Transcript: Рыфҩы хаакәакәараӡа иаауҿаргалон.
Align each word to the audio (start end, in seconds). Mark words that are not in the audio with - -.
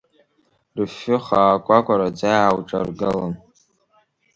Рыфҩы 0.75 1.17
хаакәакәараӡа 1.25 2.27
иаауҿаргалон. 2.31 3.33